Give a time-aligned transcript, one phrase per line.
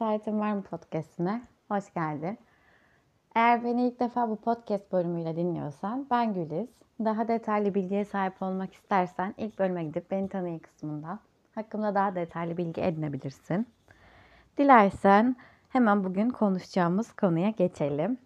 [0.00, 2.38] Cesaretim Var mı podcastine hoş geldin.
[3.34, 6.68] Eğer beni ilk defa bu podcast bölümüyle dinliyorsan ben Güliz.
[7.04, 11.18] Daha detaylı bilgiye sahip olmak istersen ilk bölüme gidip beni tanıyın kısmında
[11.54, 13.66] hakkımda daha detaylı bilgi edinebilirsin.
[14.58, 15.36] Dilersen
[15.68, 18.18] hemen bugün konuşacağımız konuya geçelim.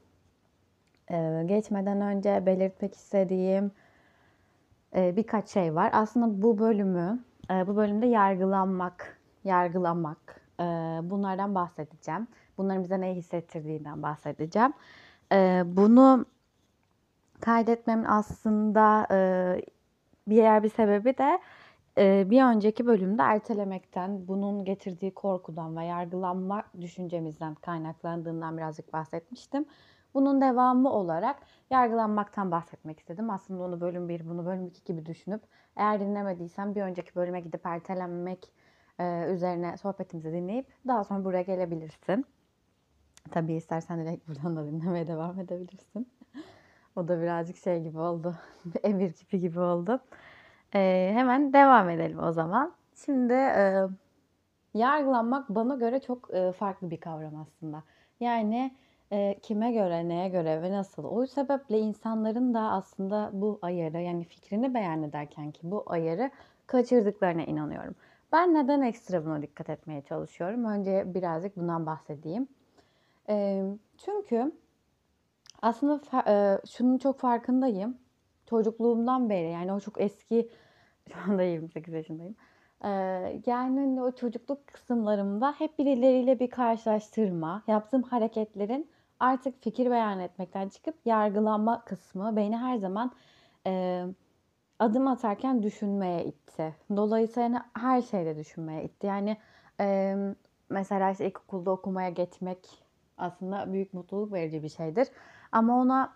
[1.10, 3.70] Ee, geçmeden önce belirtmek istediğim
[4.96, 5.90] e, birkaç şey var.
[5.92, 10.43] Aslında bu bölümü, e, bu bölümde yargılanmak, yargılamak,
[11.10, 12.28] bunlardan bahsedeceğim.
[12.58, 14.72] Bunların bize ne hissettirdiğinden bahsedeceğim.
[15.76, 16.24] Bunu
[17.40, 19.06] kaydetmemin aslında
[20.28, 21.38] bir yer bir sebebi de
[22.30, 29.64] bir önceki bölümde ertelemekten, bunun getirdiği korkudan ve yargılanma düşüncemizden kaynaklandığından birazcık bahsetmiştim.
[30.14, 31.36] Bunun devamı olarak
[31.70, 33.30] yargılanmaktan bahsetmek istedim.
[33.30, 35.42] Aslında onu bölüm 1, bunu bölüm 2 gibi düşünüp
[35.76, 38.52] eğer dinlemediysen bir önceki bölüme gidip ertelenmek
[39.32, 42.26] üzerine sohbetimizi dinleyip daha sonra buraya gelebilirsin.
[43.30, 46.08] Tabii istersen direkt buradan da dinlemeye devam edebilirsin.
[46.96, 48.34] o da birazcık şey gibi oldu.
[48.82, 50.00] Emir kipi gibi oldu.
[50.74, 52.74] E, hemen devam edelim o zaman.
[53.04, 53.86] Şimdi e,
[54.74, 57.82] yargılanmak bana göre çok e, farklı bir kavram aslında.
[58.20, 58.74] Yani
[59.12, 61.04] e, kime göre, neye göre ve nasıl.
[61.04, 66.30] O sebeple insanların da aslında bu ayarı yani fikrini beyan ederken ki bu ayarı
[66.66, 67.94] kaçırdıklarına inanıyorum.
[68.34, 70.64] Ben neden ekstra buna dikkat etmeye çalışıyorum?
[70.64, 72.48] Önce birazcık bundan bahsedeyim.
[74.04, 74.52] Çünkü
[75.62, 77.98] aslında e, şunun çok farkındayım.
[78.50, 80.50] Çocukluğumdan beri yani o çok eski,
[81.12, 82.36] şu anda 28 yaşındayım.
[83.46, 90.68] Yani hani o çocukluk kısımlarımda hep birileriyle bir karşılaştırma, yaptığım hareketlerin artık fikir beyan etmekten
[90.68, 93.12] çıkıp yargılama kısmı beni her zaman
[93.66, 94.04] e,
[94.84, 96.74] adım atarken düşünmeye itti.
[96.96, 99.06] Dolayısıyla her şeyde düşünmeye itti.
[99.06, 99.36] Yani
[99.80, 100.16] e,
[100.70, 102.58] mesela işte ilkokulda okumaya geçmek
[103.18, 105.08] aslında büyük mutluluk verici bir şeydir.
[105.52, 106.14] Ama ona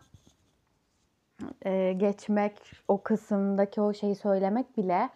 [1.63, 2.59] e, geçmek,
[2.89, 5.11] o kısımdaki o şeyi söylemek bile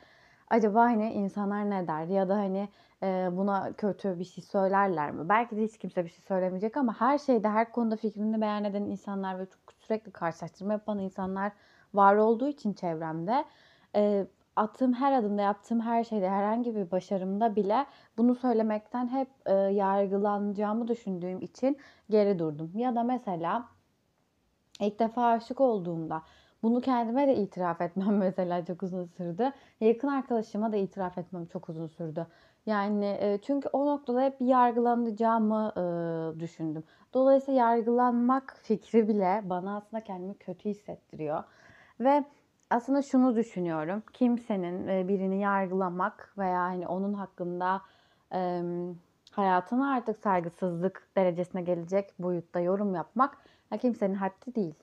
[0.51, 2.69] acaba hani insanlar ne der ya da hani
[3.03, 5.29] e, buna kötü bir şey söylerler mi?
[5.29, 8.83] Belki de hiç kimse bir şey söylemeyecek ama her şeyde her konuda fikrini beyan eden
[8.83, 11.53] insanlar ve çok sürekli karşılaştırma yapan insanlar
[11.95, 13.45] var olduğu için çevremde
[13.97, 14.27] e,
[14.57, 17.87] attığım her adımda yaptığım her şeyde herhangi bir başarımda bile
[18.19, 21.79] bunu söylemekten hep e, yargılanacağımı düşündüğüm için
[22.11, 22.71] geri durdum.
[22.75, 23.69] Ya da mesela
[24.81, 26.23] ilk defa aşık olduğumda
[26.63, 29.53] bunu kendime de itiraf etmem mesela çok uzun sürdü.
[29.81, 32.27] Yakın arkadaşıma da itiraf etmem çok uzun sürdü.
[32.67, 35.83] Yani çünkü o noktada hep yargılanacağımı e,
[36.41, 36.85] düşündüm.
[37.15, 41.45] Dolayısıyla yargılanmak fikri bile bana aslında kendimi kötü hissettiriyor.
[42.05, 42.25] Ve
[42.71, 44.03] aslında şunu düşünüyorum.
[44.13, 47.83] Kimsenin e, birini yargılamak veya hani onun hakkında
[48.35, 48.63] e,
[49.31, 53.39] hayatına artık saygısızlık derecesine gelecek boyutta yorum yapmak
[53.71, 54.75] ya kimsenin haddi değil.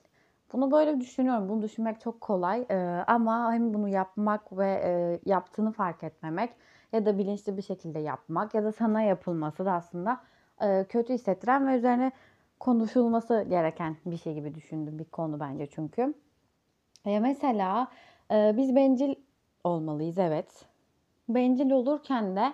[0.52, 1.48] Bunu böyle düşünüyorum.
[1.48, 6.50] Bunu düşünmek çok kolay ee, ama hem bunu yapmak ve e, yaptığını fark etmemek
[6.92, 10.20] ya da bilinçli bir şekilde yapmak ya da sana yapılması da aslında
[10.60, 12.12] e, kötü hissettiren ve üzerine
[12.60, 16.14] konuşulması gereken bir şey gibi düşündüm bir konu bence çünkü.
[17.06, 17.88] E, mesela
[18.30, 19.14] e, biz bencil
[19.64, 20.64] olmalıyız evet.
[21.28, 22.52] Bencil olurken de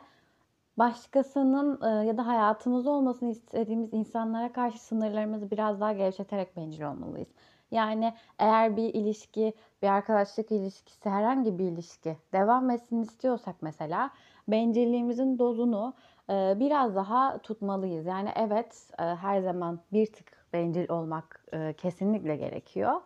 [0.78, 7.28] başkasının e, ya da hayatımızda olmasını istediğimiz insanlara karşı sınırlarımızı biraz daha gevşeterek bencil olmalıyız.
[7.70, 14.10] Yani eğer bir ilişki, bir arkadaşlık ilişkisi, herhangi bir ilişki devam etsin istiyorsak mesela
[14.48, 15.94] bencilliğimizin dozunu
[16.30, 18.06] e, biraz daha tutmalıyız.
[18.06, 23.00] Yani evet e, her zaman bir tık bencil olmak e, kesinlikle gerekiyor.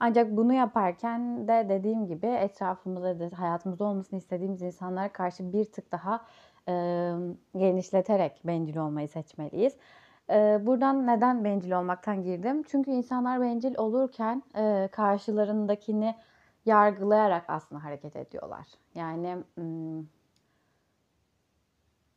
[0.00, 5.92] Ancak bunu yaparken de dediğim gibi etrafımızda da hayatımızda olmasını istediğimiz insanlara karşı bir tık
[5.92, 6.24] daha
[6.68, 6.72] e,
[7.56, 9.76] genişleterek bencil olmayı seçmeliyiz.
[10.30, 12.62] E, buradan neden bencil olmaktan girdim?
[12.62, 16.14] Çünkü insanlar bencil olurken e, karşılarındakini
[16.66, 18.66] yargılayarak aslında hareket ediyorlar.
[18.94, 19.36] Yani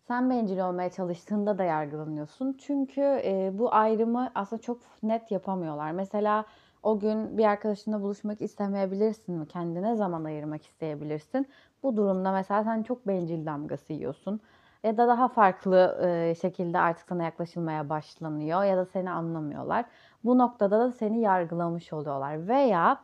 [0.07, 2.57] sen bencil olmaya çalıştığında da yargılanıyorsun.
[2.59, 5.91] Çünkü e, bu ayrımı aslında çok net yapamıyorlar.
[5.91, 6.45] Mesela
[6.83, 9.45] o gün bir arkadaşınla buluşmak istemeyebilirsin?
[9.45, 11.47] Kendine zaman ayırmak isteyebilirsin.
[11.83, 14.41] Bu durumda mesela sen çok bencil damgası yiyorsun.
[14.83, 19.85] Ya da daha farklı e, şekilde artık sana yaklaşılmaya başlanıyor ya da seni anlamıyorlar.
[20.23, 22.47] Bu noktada da seni yargılamış oluyorlar.
[22.47, 23.01] Veya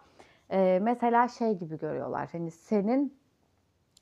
[0.52, 2.30] e, mesela şey gibi görüyorlar.
[2.32, 3.18] Hani senin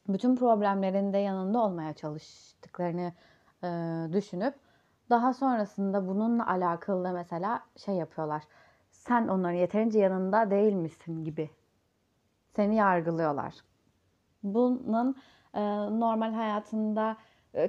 [0.07, 3.13] bütün problemlerinde yanında olmaya çalıştıklarını
[3.63, 3.67] e,
[4.13, 4.55] düşünüp
[5.09, 8.43] daha sonrasında bununla alakalı mesela şey yapıyorlar.
[9.07, 11.49] Sen onların yeterince yanında değil misin gibi.
[12.55, 13.53] Seni yargılıyorlar.
[14.43, 15.15] Bunun
[15.53, 15.61] e,
[15.99, 17.17] normal hayatında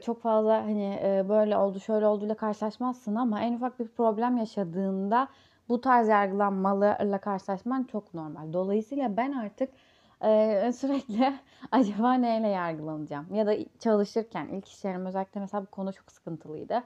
[0.02, 5.28] çok fazla hani böyle oldu şöyle oldu ile karşılaşmazsın ama en ufak bir problem yaşadığında
[5.69, 8.52] bu tarz yargılanmalarla karşılaşman çok normal.
[8.52, 9.70] Dolayısıyla ben artık
[10.25, 11.34] e, sürekli
[11.72, 13.34] acaba neyle yargılanacağım?
[13.34, 16.82] Ya da çalışırken ilk iş yerim özellikle mesela bu konu çok sıkıntılıydı.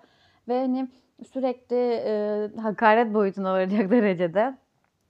[0.49, 0.89] Ve hani
[1.33, 4.55] sürekli e, hakaret boyutuna varacak derecede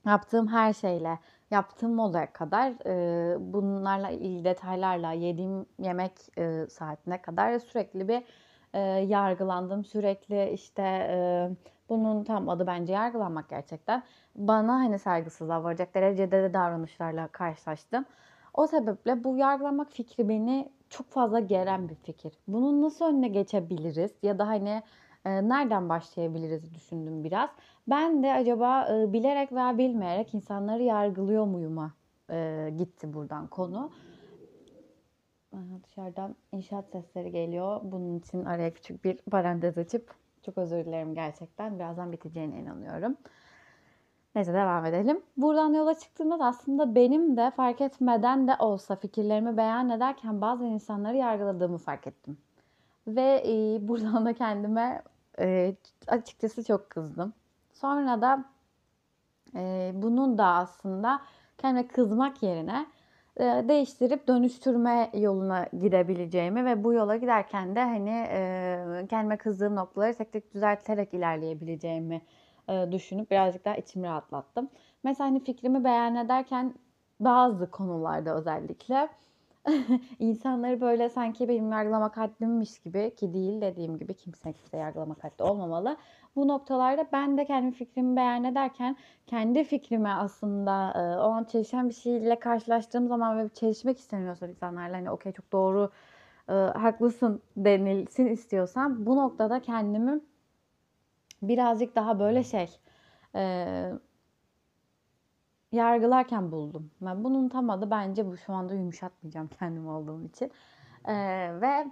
[0.07, 1.19] yaptığım her şeyle,
[1.51, 8.23] yaptığım molaya kadar e, bunlarla ilgili detaylarla yediğim yemek e, saatine kadar sürekli bir
[8.75, 9.85] e, yargılandım.
[9.85, 11.19] Sürekli işte e,
[11.89, 14.03] bunun tam adı bence yargılanmak gerçekten.
[14.37, 18.05] Bana hani saygısızlığa varacak derecede de davranışlarla karşılaştım.
[18.55, 22.33] O sebeple bu yargılamak fikri beni çok fazla geren bir fikir.
[22.49, 24.83] Bunun nasıl önüne geçebiliriz ya da hani
[25.25, 27.51] nereden başlayabiliriz düşündüm biraz.
[27.89, 31.93] Ben de acaba bilerek veya bilmeyerek insanları yargılıyor muyuma
[32.77, 33.91] gitti buradan konu.
[35.85, 37.81] Dışarıdan inşaat sesleri geliyor.
[37.83, 41.79] Bunun için araya küçük bir parantez açıp çok özür dilerim gerçekten.
[41.79, 43.17] Birazdan biteceğine inanıyorum.
[44.35, 45.23] Neyse devam edelim.
[45.37, 50.65] Buradan yola çıktığımda da aslında benim de fark etmeden de olsa fikirlerimi beyan ederken bazı
[50.65, 52.39] insanları yargıladığımı fark ettim.
[53.09, 55.03] Ve e, buradan da kendime
[55.39, 55.75] e,
[56.07, 57.33] açıkçası çok kızdım.
[57.73, 58.45] Sonra da
[59.55, 61.21] e, bunun da aslında
[61.59, 62.87] kendime kızmak yerine
[63.37, 70.15] e, değiştirip dönüştürme yoluna gidebileceğimi ve bu yola giderken de hani e, kendime kızdığım noktaları
[70.15, 72.23] tek tek düzelterek ilerleyebileceğimi
[72.69, 74.69] e, düşünüp birazcık daha içimi rahatlattım.
[75.05, 76.75] Mesela hani fikrimi beyan ederken
[77.21, 79.09] bazı konularda özellikle
[80.19, 85.43] insanları böyle sanki benim yargılamak haddimmiş gibi ki değil dediğim gibi kimse kimse yargılamak haddi
[85.43, 85.97] olmamalı.
[86.37, 88.97] Bu noktalarda ben de kendi fikrimi beyan ederken
[89.27, 94.97] kendi fikrime aslında e, o an çelişen bir şeyle karşılaştığım zaman ve çelişmek istemiyorsa insanlarla
[94.97, 95.91] hani okey çok doğru
[96.49, 100.21] e, haklısın denilsin istiyorsam bu noktada kendimi
[101.43, 102.69] birazcık daha böyle şey
[103.35, 103.93] e,
[105.73, 106.91] yargılarken buldum.
[107.01, 110.53] Ben bunun tam adı bence bu şu anda yumuşatmayacağım kendim olduğum için.
[111.05, 111.15] E,
[111.61, 111.87] ve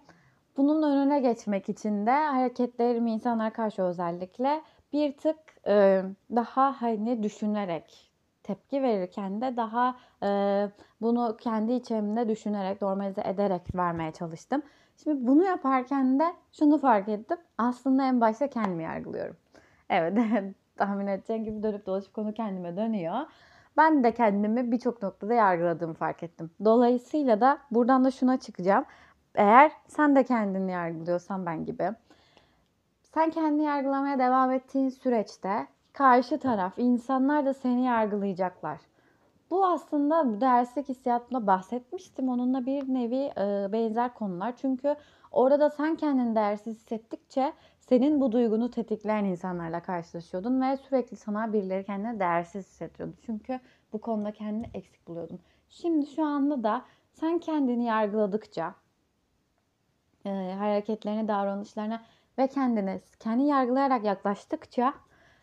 [0.56, 4.62] bunun önüne geçmek için de hareketlerimi insanlar karşı özellikle
[4.92, 5.36] bir tık
[5.66, 8.12] e, daha hani düşünerek
[8.42, 10.28] tepki verirken de daha e,
[11.00, 14.62] bunu kendi içimde düşünerek, normalize ederek vermeye çalıştım.
[15.04, 17.38] Şimdi bunu yaparken de şunu fark ettim.
[17.58, 19.36] Aslında en başta kendimi yargılıyorum.
[19.90, 20.18] Evet,
[20.76, 23.20] tahmin edeceğin gibi dönüp dolaşıp konu kendime dönüyor.
[23.76, 26.50] Ben de kendimi birçok noktada yargıladığımı fark ettim.
[26.64, 28.84] Dolayısıyla da buradan da şuna çıkacağım.
[29.34, 31.90] Eğer sen de kendini yargılıyorsan ben gibi.
[33.14, 38.78] Sen kendini yargılamaya devam ettiğin süreçte karşı taraf, insanlar da seni yargılayacaklar.
[39.50, 42.28] Bu aslında derslik hissiyatında bahsetmiştim.
[42.28, 44.56] Onunla bir nevi e, benzer konular.
[44.56, 44.96] Çünkü
[45.32, 51.84] orada sen kendini değersiz hissettikçe senin bu duygunu tetikleyen insanlarla karşılaşıyordun ve sürekli sana birileri
[51.84, 53.14] kendine değersiz hissediyordu.
[53.26, 53.60] Çünkü
[53.92, 55.40] bu konuda kendini eksik buluyordun.
[55.68, 58.74] Şimdi şu anda da sen kendini yargıladıkça
[60.24, 62.02] e, hareketlerine, davranışlarına
[62.38, 64.94] ve kendine kendi yargılayarak yaklaştıkça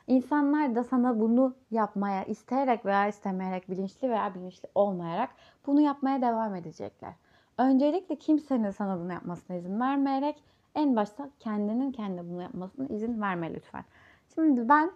[0.07, 5.29] insanlar da sana bunu yapmaya isteyerek veya istemeyerek, bilinçli veya bilinçli olmayarak
[5.67, 7.13] bunu yapmaya devam edecekler.
[7.57, 10.43] Öncelikle kimsenin sana bunu yapmasına izin vermeyerek
[10.75, 13.83] en başta kendinin kendi bunu yapmasına izin verme lütfen.
[14.35, 14.91] Şimdi ben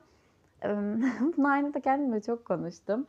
[1.38, 3.06] bunu aynı da kendimle çok konuştum.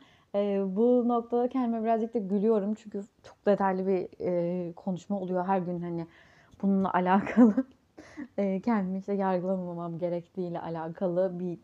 [0.75, 6.07] bu noktada kendime birazcık da gülüyorum çünkü çok detaylı bir konuşma oluyor her gün hani
[6.61, 7.53] bununla alakalı.
[8.35, 11.59] kendimi işte yargılamamam gerektiğiyle alakalı bir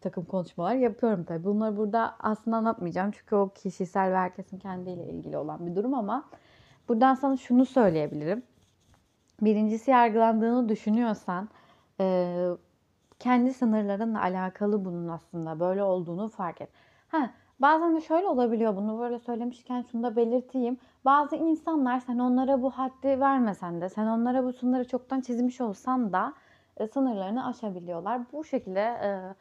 [0.00, 1.44] takım konuşmalar yapıyorum tabii.
[1.44, 6.24] Bunları burada aslında anlatmayacağım çünkü o kişisel ve herkesin kendiyle ilgili olan bir durum ama
[6.88, 8.42] buradan sana şunu söyleyebilirim.
[9.40, 11.48] Birincisi yargılandığını düşünüyorsan
[12.00, 12.48] e,
[13.18, 16.70] kendi sınırlarınla alakalı bunun aslında böyle olduğunu fark et.
[17.08, 20.78] Ha, bazen de şöyle olabiliyor bunu böyle söylemişken şunu da belirteyim.
[21.04, 26.12] Bazı insanlar sen onlara bu haddi vermesen de sen onlara bu sınırı çoktan çizmiş olsan
[26.12, 26.34] da
[26.76, 28.20] e, sınırlarını aşabiliyorlar.
[28.32, 29.34] Bu şekilde e,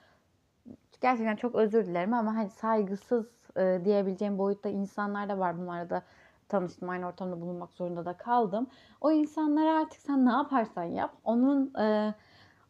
[1.02, 3.26] gerçekten çok özür dilerim ama hani saygısız
[3.58, 6.02] e, diyebileceğim boyutta insanlar da var bunlarda da
[6.50, 6.90] tanıştım.
[6.90, 8.68] Aynı ortamda bulunmak zorunda da kaldım.
[9.02, 11.12] O insanlara artık sen ne yaparsan yap.
[11.24, 12.14] Onun e,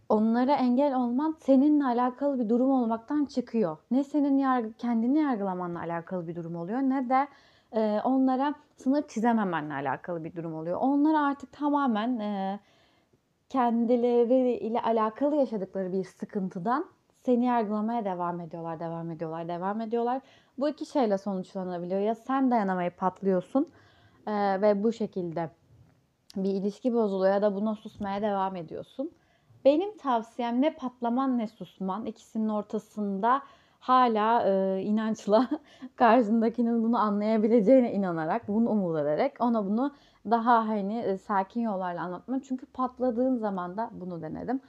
[0.10, 3.78] onlara engel olman seninle alakalı bir durum olmaktan çıkıyor.
[3.92, 7.28] Ne senin yargı, kendini yargılamanla alakalı bir durum oluyor ne de
[7.72, 10.78] e, onlara sınır çizememenle alakalı bir durum oluyor.
[10.82, 12.60] Onlar artık tamamen e,
[13.50, 16.86] kendileriyle alakalı yaşadıkları bir sıkıntıdan
[17.26, 20.22] seni yargılamaya devam ediyorlar, devam ediyorlar, devam ediyorlar.
[20.58, 22.00] Bu iki şeyle sonuçlanabiliyor.
[22.00, 23.70] Ya sen dayanamayıp patlıyorsun
[24.28, 25.50] e, ve bu şekilde
[26.36, 29.12] bir ilişki bozuluyor ya da buna susmaya devam ediyorsun.
[29.66, 32.06] Benim tavsiyem ne patlaman ne susman.
[32.06, 33.42] İkisinin ortasında
[33.80, 35.50] hala e, inançla
[35.96, 39.94] karşındakinin bunu anlayabileceğine inanarak, bunu umut ederek ona bunu
[40.30, 42.40] daha hani e, sakin yollarla anlatman.
[42.40, 44.62] Çünkü patladığın zaman da bunu denedim.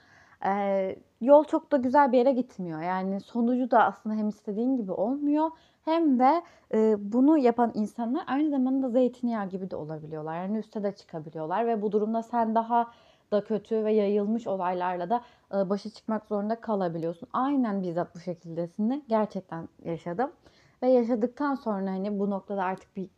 [0.45, 2.81] E, yol çok da güzel bir yere gitmiyor.
[2.81, 5.49] Yani sonucu da aslında hem istediğin gibi olmuyor
[5.85, 10.35] hem de e, bunu yapan insanlar aynı zamanda zeytinyağı gibi de olabiliyorlar.
[10.35, 12.91] Yani üste de çıkabiliyorlar ve bu durumda sen daha
[13.31, 15.21] da kötü ve yayılmış olaylarla da
[15.53, 17.29] e, başa çıkmak zorunda kalabiliyorsun.
[17.33, 20.31] Aynen bizzat bu şekildesini gerçekten yaşadım.
[20.83, 23.09] Ve yaşadıktan sonra hani bu noktada artık bir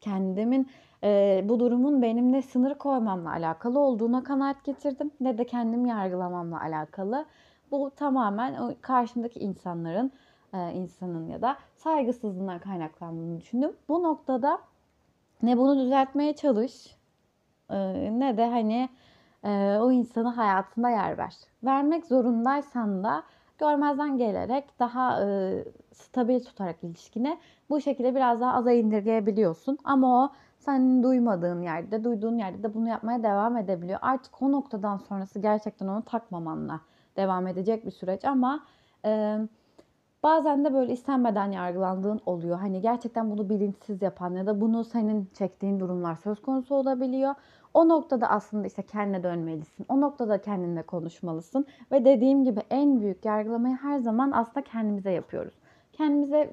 [0.00, 0.70] kendimin
[1.04, 5.10] e, bu durumun benimle sınır koymamla alakalı olduğuna kanaat getirdim.
[5.20, 7.24] Ne de kendimi yargılamamla alakalı.
[7.70, 10.12] Bu tamamen o karşımdaki insanların
[10.54, 13.72] e, insanın ya da saygısızlığından kaynaklandığını düşündüm.
[13.88, 14.58] Bu noktada
[15.42, 16.96] ne bunu düzeltmeye çalış
[17.70, 17.76] e,
[18.20, 18.88] ne de hani
[19.44, 21.34] e, o insanı hayatında yer ver.
[21.64, 23.22] Vermek zorundaysan da
[23.58, 27.38] görmezden gelerek daha e, stabil tutarak ilişkine
[27.70, 29.78] bu şekilde biraz daha aza indirgeyebiliyorsun.
[29.84, 30.32] Ama o
[30.66, 33.98] senin duymadığın yerde, duyduğun yerde de bunu yapmaya devam edebiliyor.
[34.02, 36.80] Artık o noktadan sonrası gerçekten onu takmamanla
[37.16, 38.60] devam edecek bir süreç ama
[39.04, 39.38] e,
[40.22, 42.58] bazen de böyle istenmeden yargılandığın oluyor.
[42.58, 47.34] Hani gerçekten bunu bilinçsiz yapan ya da bunu senin çektiğin durumlar söz konusu olabiliyor.
[47.74, 49.86] O noktada aslında işte kendine dönmelisin.
[49.88, 51.66] O noktada kendinle konuşmalısın.
[51.92, 55.54] Ve dediğim gibi en büyük yargılamayı her zaman aslında kendimize yapıyoruz.
[55.92, 56.50] Kendimize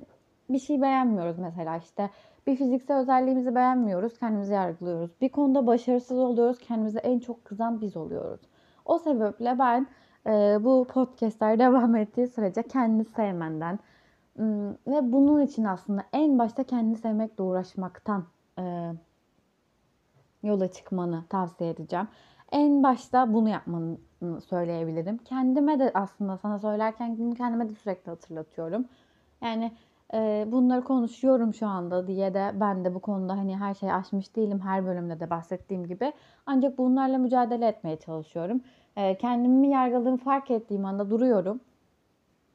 [0.50, 2.10] bir şey beğenmiyoruz mesela işte
[2.48, 5.12] bir fiziksel özelliğimizi beğenmiyoruz, kendimizi yargılıyoruz.
[5.22, 8.42] Bir konuda başarısız oluyoruz, kendimize en çok kızan biz oluyoruz.
[8.86, 9.88] O sebeple ben
[10.28, 13.80] e, bu podcastler devam ettiği sürece kendini sevmenden
[14.88, 18.26] ve bunun için aslında en başta kendini sevmekle uğraşmaktan
[18.60, 18.94] e,
[20.44, 22.08] yola çıkmanı tavsiye edeceğim.
[22.52, 23.98] En başta bunu yapmanı
[24.50, 25.18] söyleyebilirim.
[25.18, 28.86] Kendime de aslında sana söylerken bunu kendime de sürekli hatırlatıyorum.
[29.42, 29.72] Yani
[30.52, 34.60] bunları konuşuyorum şu anda diye de ben de bu konuda hani her şeyi aşmış değilim
[34.60, 36.14] her bölümde de bahsettiğim gibi.
[36.46, 38.62] Ancak bunlarla mücadele etmeye çalışıyorum.
[39.20, 41.60] Kendimi yargıladığımı fark ettiğim anda duruyorum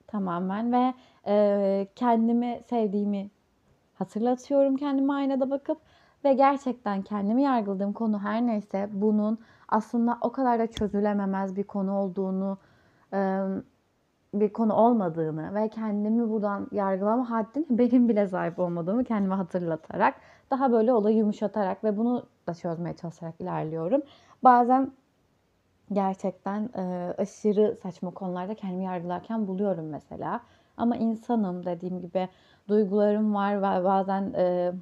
[0.06, 0.94] tamamen ve
[1.96, 3.30] kendimi sevdiğimi
[3.94, 5.78] hatırlatıyorum kendime aynada bakıp
[6.24, 9.38] ve gerçekten kendimi yargıladığım konu her neyse bunun
[9.68, 12.58] aslında o kadar da çözülememez bir konu olduğunu
[14.34, 20.14] bir konu olmadığını ve kendimi buradan yargılama haddine benim bile sahip olmadığımı kendime hatırlatarak
[20.50, 24.02] daha böyle olayı yumuşatarak ve bunu da çözmeye çalışarak ilerliyorum.
[24.44, 24.92] Bazen
[25.92, 30.40] gerçekten e, aşırı saçma konularda kendimi yargılarken buluyorum mesela.
[30.76, 32.28] Ama insanım dediğim gibi
[32.68, 34.72] duygularım var ve bazen e,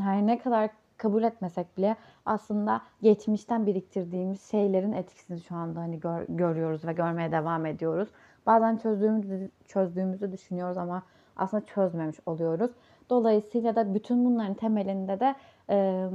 [0.00, 1.96] her ne kadar kabul etmesek bile
[2.26, 8.08] aslında geçmişten biriktirdiğimiz şeylerin etkisini şu anda hani gör, görüyoruz ve görmeye devam ediyoruz.
[8.46, 11.02] Bazen çözdüğümüzü, çözdüğümüzü düşünüyoruz ama
[11.36, 12.70] aslında çözmemiş oluyoruz.
[13.10, 15.34] Dolayısıyla da bütün bunların temelinde de
[15.70, 16.08] e,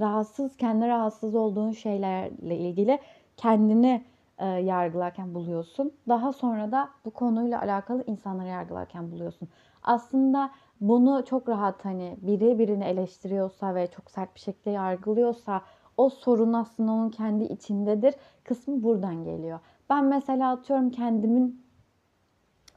[0.00, 2.98] rahatsız, kendi rahatsız olduğun şeylerle ilgili
[3.36, 4.04] kendini
[4.38, 5.92] e, yargılarken buluyorsun.
[6.08, 9.48] Daha sonra da bu konuyla alakalı insanları yargılarken buluyorsun.
[9.82, 10.50] Aslında
[10.80, 15.62] bunu çok rahat hani biri birini eleştiriyorsa ve çok sert bir şekilde yargılıyorsa
[15.96, 19.60] o sorun aslında onun kendi içindedir kısmı buradan geliyor.
[19.90, 21.66] Ben mesela atıyorum kendimin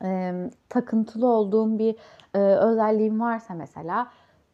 [0.03, 0.33] e,
[0.69, 1.95] takıntılı olduğum bir
[2.33, 4.07] e, özelliğim varsa mesela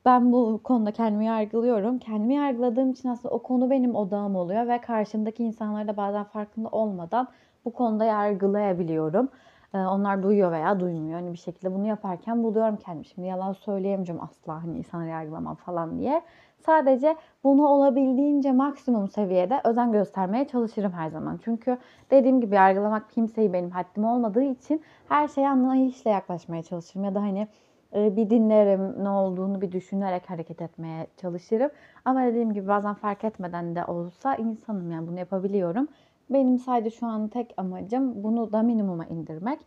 [0.05, 1.99] ben bu konuda kendimi yargılıyorum.
[1.99, 6.69] Kendimi yargıladığım için aslında o konu benim odağım oluyor ve karşımdaki insanlar da bazen farkında
[6.69, 7.27] olmadan
[7.65, 9.29] bu konuda yargılayabiliyorum.
[9.73, 11.19] Ee, onlar duyuyor veya duymuyor.
[11.19, 13.05] Hani bir şekilde bunu yaparken buluyorum kendimi.
[13.05, 16.21] Şimdi yalan söyleyemeyeceğim asla hani insanları yargılamam falan diye.
[16.65, 21.39] Sadece bunu olabildiğince maksimum seviyede özen göstermeye çalışırım her zaman.
[21.43, 21.77] Çünkü
[22.11, 27.03] dediğim gibi yargılamak kimseyi benim haddim olmadığı için her şeye anlayışla yaklaşmaya çalışırım.
[27.03, 27.47] Ya da hani
[27.95, 31.69] e, bir dinlerim, ne olduğunu bir düşünerek hareket etmeye çalışırım.
[32.05, 35.87] Ama dediğim gibi bazen fark etmeden de olsa insanım yani bunu yapabiliyorum.
[36.29, 39.59] Benim sadece şu an tek amacım bunu da minimuma indirmek.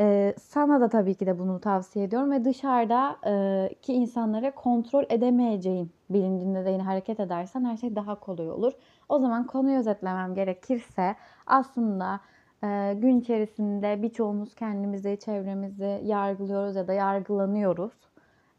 [0.00, 6.64] Ee, sana da tabii ki de bunu tavsiye ediyorum ve dışarıdaki insanlara kontrol edemeyeceğin bilincinde
[6.64, 8.72] de yine hareket edersen her şey daha kolay olur.
[9.08, 11.16] O zaman konuyu özetlemem gerekirse
[11.46, 12.20] aslında
[12.64, 17.92] e, gün içerisinde birçoğumuz kendimizi, çevremizi yargılıyoruz ya da yargılanıyoruz.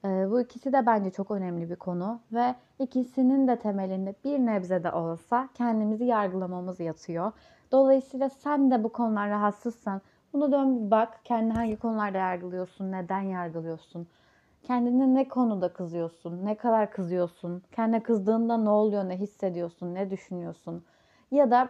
[0.05, 4.83] E, bu ikisi de bence çok önemli bir konu ve ikisinin de temelinde bir nebze
[4.83, 7.31] de olsa kendimizi yargılamamız yatıyor.
[7.71, 10.01] Dolayısıyla sen de bu konular rahatsızsan
[10.33, 11.19] bunu dön bir bak.
[11.23, 14.07] Kendini hangi konularda yargılıyorsun, neden yargılıyorsun?
[14.63, 20.83] kendine ne konuda kızıyorsun, ne kadar kızıyorsun, kendine kızdığında ne oluyor, ne hissediyorsun, ne düşünüyorsun
[21.31, 21.69] ya da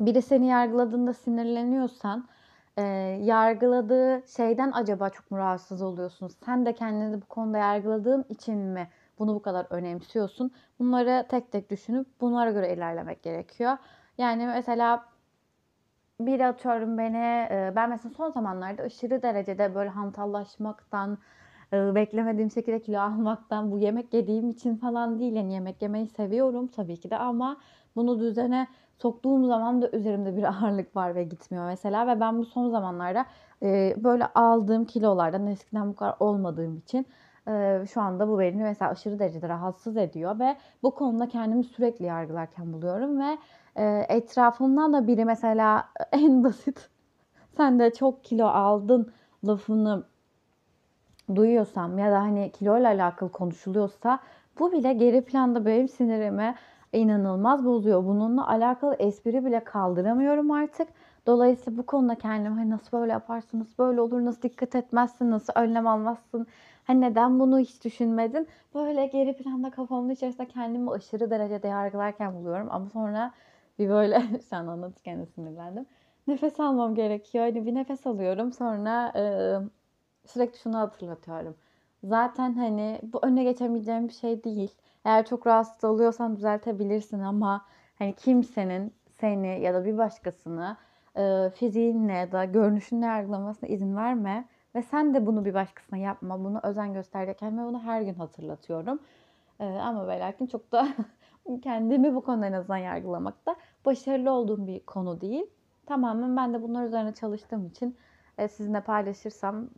[0.00, 2.28] biri seni yargıladığında sinirleniyorsan
[2.76, 2.82] e,
[3.22, 6.30] yargıladığı şeyden acaba çok mu rahatsız oluyorsun?
[6.44, 8.88] Sen de kendini bu konuda yargıladığın için mi
[9.18, 10.50] bunu bu kadar önemsiyorsun?
[10.78, 13.76] Bunları tek tek düşünüp bunlara göre ilerlemek gerekiyor.
[14.18, 15.04] Yani mesela
[16.20, 17.16] bir atıyorum beni,
[17.50, 21.18] e, ben mesela son zamanlarda aşırı derecede böyle hantallaşmaktan,
[21.72, 25.32] e, beklemediğim şekilde kilo almaktan, bu yemek yediğim için falan değil.
[25.32, 27.56] Yani yemek yemeyi seviyorum tabii ki de ama
[27.96, 28.66] bunu düzene
[28.98, 32.06] soktuğum zaman da üzerimde bir ağırlık var ve gitmiyor mesela.
[32.06, 33.26] Ve ben bu son zamanlarda
[33.62, 37.06] e, böyle aldığım kilolardan eskiden bu kadar olmadığım için
[37.48, 42.04] e, şu anda bu beni mesela aşırı derecede rahatsız ediyor ve bu konuda kendimi sürekli
[42.04, 43.38] yargılarken buluyorum ve
[44.08, 46.88] etrafımdan da biri mesela en basit
[47.56, 49.12] sen de çok kilo aldın
[49.46, 50.04] lafını
[51.34, 54.18] duyuyorsam ya da hani kiloyla alakalı konuşuluyorsa
[54.58, 56.54] bu bile geri planda benim sinirimi
[56.92, 58.04] inanılmaz bozuyor.
[58.04, 60.88] Bununla alakalı espri bile kaldıramıyorum artık.
[61.26, 65.52] Dolayısıyla bu konuda kendimi hani nasıl böyle yaparsın, nasıl böyle olur, nasıl dikkat etmezsin, nasıl
[65.56, 66.46] önlem almazsın,
[66.88, 68.48] hani neden bunu hiç düşünmedin?
[68.74, 72.68] Böyle geri planda kafamın içerisinde kendimi aşırı derecede yargılarken buluyorum.
[72.70, 73.34] Ama sonra
[73.78, 74.16] bir böyle
[74.50, 75.86] an anlatırken de sinirlendim.
[76.26, 77.44] Nefes almam gerekiyor.
[77.44, 79.22] Hani bir nefes alıyorum sonra e,
[80.28, 81.56] sürekli şunu hatırlatıyorum.
[82.04, 84.70] Zaten hani bu önüne geçemeyeceğim bir şey değil.
[85.04, 87.66] Eğer çok rahatsız oluyorsan düzeltebilirsin ama
[87.98, 90.76] hani kimsenin seni ya da bir başkasını
[91.16, 94.48] e, fiziğinle ya da görünüşünle yargılamasına izin verme.
[94.78, 96.44] Ve sen de bunu bir başkasına yapma.
[96.44, 98.98] Bunu özen gösterirken ve bunu her gün hatırlatıyorum.
[99.60, 100.88] E, ama ve lakin çok da
[101.62, 105.46] kendimi bu konuda en azından yargılamakta başarılı olduğum bir konu değil.
[105.86, 107.96] Tamamen ben de bunlar üzerine çalıştığım için
[108.38, 109.68] e, sizinle paylaşırsam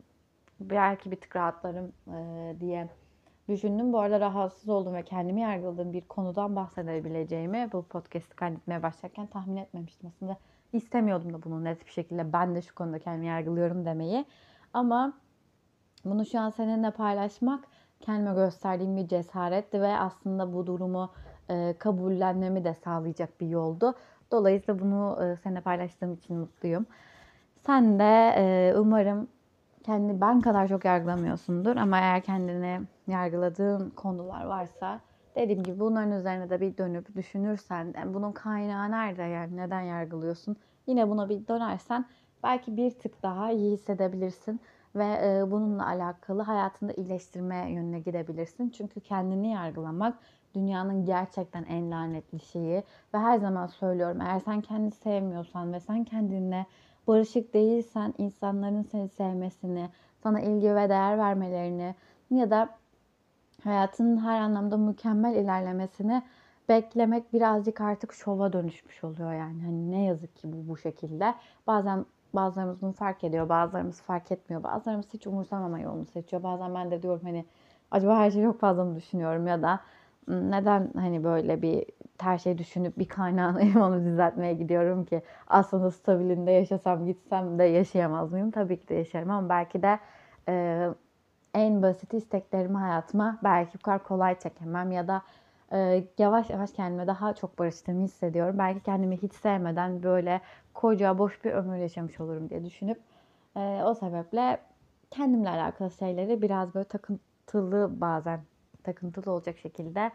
[0.59, 2.89] belki bir tık rahatlarım e, diye
[3.49, 3.93] düşündüm.
[3.93, 9.55] Bu arada rahatsız oldum ve kendimi yargıladığım bir konudan bahsedebileceğimi bu podcast'ı kaydetmeye başlarken tahmin
[9.55, 10.09] etmemiştim.
[10.09, 10.37] Aslında
[10.73, 14.25] istemiyordum da bunu net bir şekilde ben de şu konuda kendimi yargılıyorum demeyi.
[14.73, 15.13] Ama
[16.05, 17.63] bunu şu an seninle paylaşmak
[17.99, 21.11] kendime gösterdiğim bir cesaretti ve aslında bu durumu
[21.49, 23.93] e, kabullenmemi de sağlayacak bir yoldu.
[24.31, 26.85] Dolayısıyla bunu e, seninle paylaştığım için mutluyum.
[27.65, 29.27] Sen de e, umarım
[29.83, 34.99] kendini ben kadar çok yargılamıyorsundur ama eğer kendini yargıladığın konular varsa
[35.35, 40.55] dediğim gibi bunların üzerine de bir dönüp düşünürsen yani bunun kaynağı nerede yani neden yargılıyorsun
[40.87, 42.05] yine buna bir dönersen
[42.43, 44.59] belki bir tık daha iyi hissedebilirsin
[44.95, 48.69] ve e, bununla alakalı hayatında iyileştirme yönüne gidebilirsin.
[48.69, 50.17] Çünkü kendini yargılamak
[50.55, 56.03] dünyanın gerçekten en lanetli şeyi ve her zaman söylüyorum eğer sen kendini sevmiyorsan ve sen
[56.03, 56.65] kendine
[57.07, 59.89] barışık değilsen insanların seni sevmesini,
[60.23, 61.95] sana ilgi ve değer vermelerini
[62.31, 62.69] ya da
[63.63, 66.23] hayatının her anlamda mükemmel ilerlemesini
[66.69, 69.61] beklemek birazcık artık şova dönüşmüş oluyor yani.
[69.63, 71.35] Hani ne yazık ki bu bu şekilde.
[71.67, 76.43] Bazen bazılarımız bunu fark ediyor, bazılarımız fark etmiyor, bazılarımız hiç umursamama yolunu seçiyor.
[76.43, 77.45] Bazen ben de diyorum hani
[77.91, 79.79] acaba her şeyi çok fazla mı düşünüyorum ya da
[80.27, 81.85] neden hani böyle bir
[82.19, 88.31] her şeyi düşünüp bir kaynağına onu düzeltmeye gidiyorum ki aslında stabilinde yaşasam gitsem de yaşayamaz
[88.31, 88.51] mıyım?
[88.51, 89.99] Tabii ki de yaşarım ama belki de
[90.47, 90.87] e,
[91.53, 95.21] en basit isteklerimi hayatıma belki bu kadar kolay çekemem ya da
[96.17, 98.55] yavaş yavaş kendime daha çok barıştığımı hissediyorum.
[98.57, 100.41] Belki kendimi hiç sevmeden böyle
[100.73, 103.01] koca boş bir ömür yaşamış olurum diye düşünüp
[103.85, 104.59] o sebeple
[105.11, 108.39] kendimle alakalı şeyleri biraz böyle takıntılı bazen
[108.83, 110.11] takıntılı olacak şekilde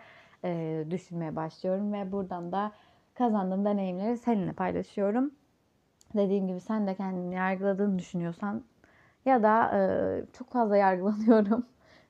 [0.91, 2.73] düşünmeye başlıyorum ve buradan da
[3.15, 5.31] kazandığım deneyimleri seninle paylaşıyorum.
[6.15, 8.63] Dediğim gibi sen de kendini yargıladığını düşünüyorsan
[9.25, 9.81] ya da e,
[10.39, 11.67] çok fazla yargılanıyorum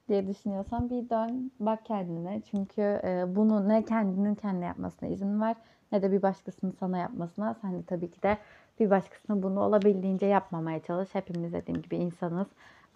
[0.09, 2.43] diye düşünüyorsan bir dön bak kendine.
[2.51, 5.57] Çünkü e, bunu ne kendinin kendi yapmasına izin ver
[5.93, 7.55] ne de bir başkasının sana yapmasına.
[7.55, 8.39] Sen de tabii ki de
[8.81, 11.09] bir başkasına bunu olabildiğince yapmamaya çalış.
[11.15, 12.47] Hepimiz dediğim gibi insanız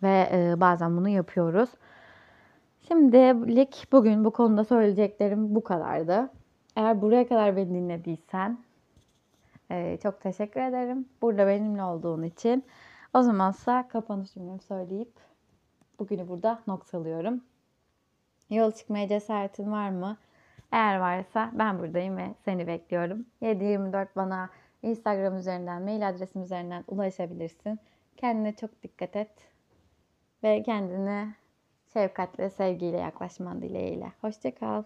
[0.02, 1.70] ve e, bazen bunu yapıyoruz.
[2.88, 6.30] Şimdilik bugün bu konuda söyleyeceklerim bu kadardı.
[6.76, 8.58] Eğer buraya kadar beni dinlediysen
[9.70, 11.06] e, çok teşekkür ederim.
[11.22, 12.64] Burada benimle olduğun için.
[13.14, 15.12] O zamansa kapanış cümlemi söyleyip
[16.00, 17.44] bugünü burada noktalıyorum.
[18.50, 20.16] Yol çıkmaya cesaretin var mı?
[20.72, 23.26] Eğer varsa ben buradayım ve seni bekliyorum.
[23.42, 24.50] 7-24 bana
[24.82, 27.78] Instagram üzerinden, mail adresim üzerinden ulaşabilirsin.
[28.16, 29.30] Kendine çok dikkat et.
[30.42, 31.34] Ve kendine
[31.92, 34.12] şefkatle, sevgiyle yaklaşman dileğiyle.
[34.20, 34.82] Hoşçakal.